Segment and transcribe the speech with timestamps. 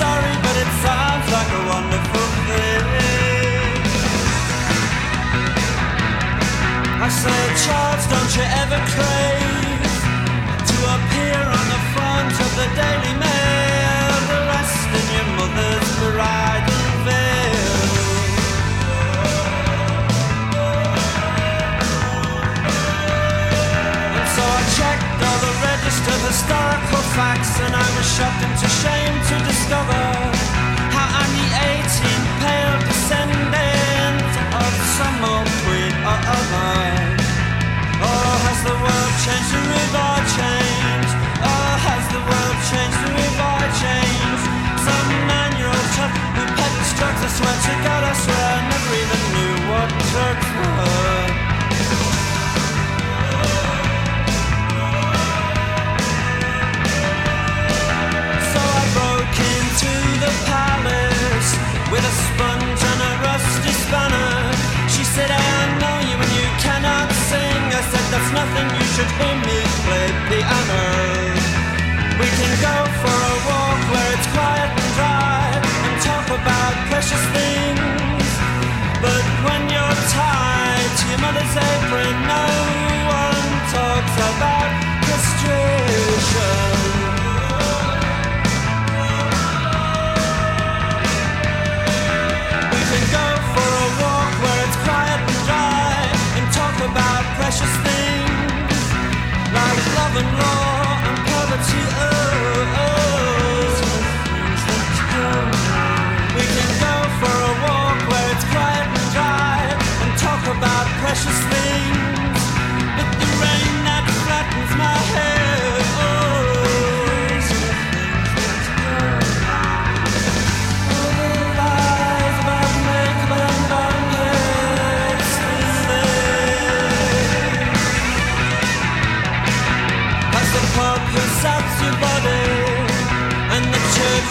[0.00, 2.84] sorry, but it sounds like a wonderful thing.
[7.04, 9.92] I say, Charles, don't you ever crave
[10.70, 16.86] to appear on the front of the Daily Mail, the rest in your mother's bridal
[17.04, 17.68] veil.
[24.16, 29.16] And so I checked all the registered historical facts, and I was shocked into shame
[29.28, 29.49] today.
[69.00, 71.34] should him misplayed the honor.
[72.20, 72.79] We can go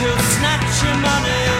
[0.00, 1.59] she'll snatch your money.